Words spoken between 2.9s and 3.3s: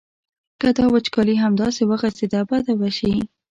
شي.